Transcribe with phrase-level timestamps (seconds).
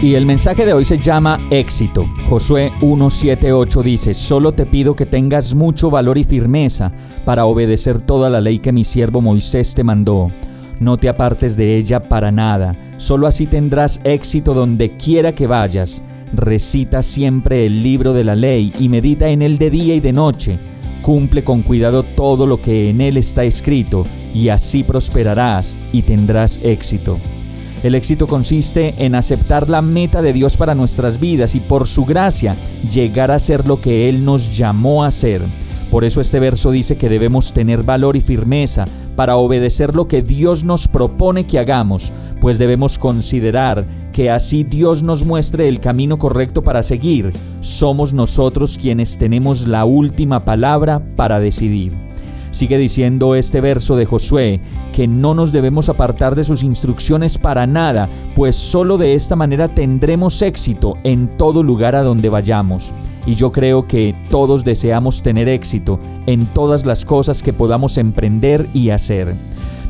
[0.00, 2.06] Y el mensaje de hoy se llama éxito.
[2.28, 6.92] Josué 1.7.8 dice, solo te pido que tengas mucho valor y firmeza
[7.24, 10.30] para obedecer toda la ley que mi siervo Moisés te mandó.
[10.78, 16.04] No te apartes de ella para nada, solo así tendrás éxito donde quiera que vayas.
[16.32, 20.12] Recita siempre el libro de la ley y medita en él de día y de
[20.12, 20.60] noche.
[21.02, 26.64] Cumple con cuidado todo lo que en él está escrito, y así prosperarás y tendrás
[26.64, 27.18] éxito.
[27.82, 32.04] El éxito consiste en aceptar la meta de Dios para nuestras vidas y por su
[32.04, 32.56] gracia
[32.92, 35.40] llegar a ser lo que Él nos llamó a ser.
[35.90, 38.84] Por eso este verso dice que debemos tener valor y firmeza
[39.14, 45.04] para obedecer lo que Dios nos propone que hagamos, pues debemos considerar que así Dios
[45.04, 51.38] nos muestre el camino correcto para seguir, somos nosotros quienes tenemos la última palabra para
[51.38, 52.07] decidir.
[52.50, 54.60] Sigue diciendo este verso de Josué
[54.94, 59.68] que no nos debemos apartar de sus instrucciones para nada, pues solo de esta manera
[59.68, 62.92] tendremos éxito en todo lugar a donde vayamos.
[63.26, 68.66] Y yo creo que todos deseamos tener éxito en todas las cosas que podamos emprender
[68.72, 69.34] y hacer.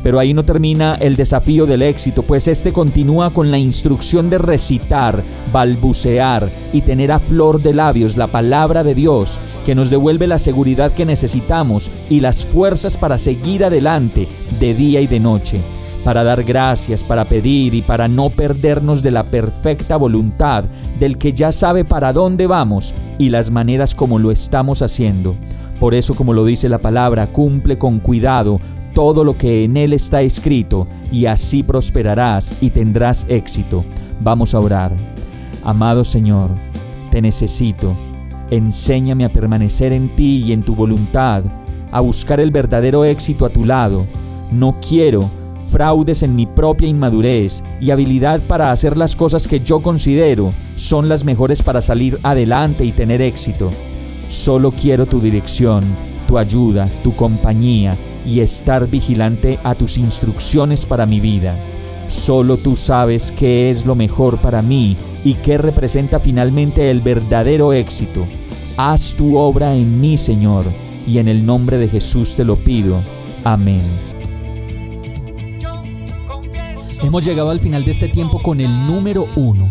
[0.03, 4.39] Pero ahí no termina el desafío del éxito, pues este continúa con la instrucción de
[4.39, 10.27] recitar, balbucear y tener a flor de labios la palabra de Dios, que nos devuelve
[10.27, 14.29] la seguridad que necesitamos y las fuerzas para seguir adelante
[14.61, 15.59] de día y de noche,
[16.05, 20.65] para dar gracias, para pedir y para no perdernos de la perfecta voluntad
[21.01, 25.37] del que ya sabe para dónde vamos y las maneras como lo estamos haciendo.
[25.79, 28.59] Por eso, como lo dice la palabra, cumple con cuidado
[28.99, 33.85] todo lo que en él está escrito, y así prosperarás y tendrás éxito.
[34.21, 34.93] Vamos a orar.
[35.63, 36.51] Amado Señor,
[37.13, 37.97] te necesito.
[38.51, 41.45] Enséñame a permanecer en ti y en tu voluntad,
[41.93, 44.05] a buscar el verdadero éxito a tu lado.
[44.51, 45.31] No quiero
[45.71, 51.09] fraudes en mi propia inmadurez y habilidad para hacer las cosas que yo considero son
[51.09, 53.71] las mejores para salir adelante y tener éxito.
[54.29, 55.85] Solo quiero tu dirección,
[56.27, 57.95] tu ayuda, tu compañía
[58.29, 61.57] y estar vigilante a tus instrucciones para mi vida.
[62.09, 67.73] Solo tú sabes qué es lo mejor para mí y qué representa finalmente el verdadero
[67.73, 68.27] éxito.
[68.77, 70.65] Haz tu obra en mí, Señor,
[71.07, 73.01] y en el nombre de Jesús te lo pido.
[73.45, 73.83] Amén.
[77.03, 79.71] Hemos llegado al final de este tiempo con el número uno.